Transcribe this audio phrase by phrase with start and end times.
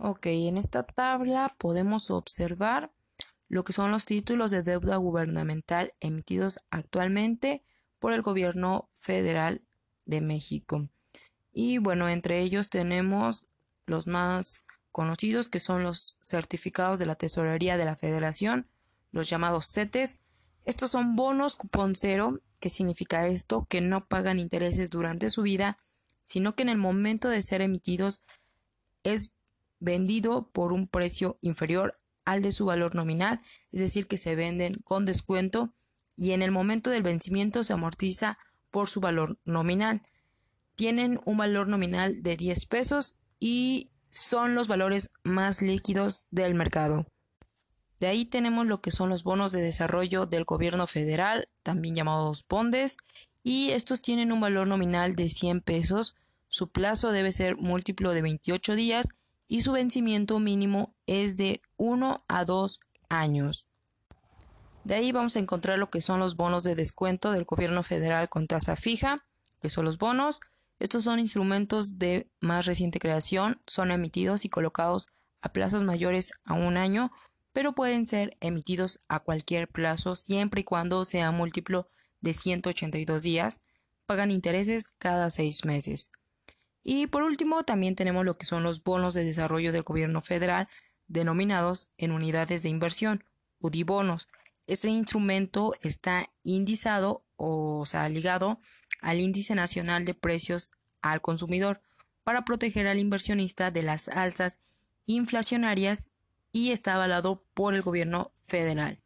[0.00, 2.92] Ok, en esta tabla podemos observar
[3.48, 7.64] lo que son los títulos de deuda gubernamental emitidos actualmente
[7.98, 9.60] por el gobierno federal
[10.04, 10.88] de México.
[11.52, 13.48] Y bueno, entre ellos tenemos
[13.86, 18.68] los más conocidos que son los certificados de la tesorería de la federación,
[19.10, 20.18] los llamados CETES.
[20.64, 22.40] Estos son bonos cupón cero.
[22.60, 23.66] ¿Qué significa esto?
[23.68, 25.76] Que no pagan intereses durante su vida,
[26.22, 28.20] sino que en el momento de ser emitidos
[29.02, 29.32] es
[29.80, 33.40] vendido por un precio inferior al de su valor nominal,
[33.72, 35.72] es decir, que se venden con descuento
[36.16, 38.38] y en el momento del vencimiento se amortiza
[38.70, 40.02] por su valor nominal.
[40.74, 47.06] Tienen un valor nominal de 10 pesos y son los valores más líquidos del mercado.
[48.00, 52.44] De ahí tenemos lo que son los bonos de desarrollo del gobierno federal, también llamados
[52.48, 52.96] bondes,
[53.42, 56.16] y estos tienen un valor nominal de 100 pesos.
[56.48, 59.06] Su plazo debe ser múltiplo de 28 días
[59.48, 63.66] y su vencimiento mínimo es de 1 a 2 años.
[64.84, 68.28] De ahí vamos a encontrar lo que son los bonos de descuento del gobierno federal
[68.28, 69.24] con tasa fija,
[69.60, 70.40] que son los bonos.
[70.78, 75.08] Estos son instrumentos de más reciente creación, son emitidos y colocados
[75.40, 77.10] a plazos mayores a un año,
[77.52, 81.88] pero pueden ser emitidos a cualquier plazo siempre y cuando sea múltiplo
[82.20, 83.60] de 182 días.
[84.06, 86.12] Pagan intereses cada seis meses.
[86.90, 90.68] Y por último, también tenemos lo que son los bonos de desarrollo del gobierno federal
[91.06, 93.24] denominados en unidades de inversión,
[93.60, 94.26] UDIBonos.
[94.66, 98.58] Este instrumento está indizado o, sea, ligado
[99.02, 100.70] al índice nacional de precios
[101.02, 101.82] al consumidor
[102.24, 104.60] para proteger al inversionista de las alzas
[105.04, 106.08] inflacionarias
[106.52, 109.02] y está avalado por el gobierno federal.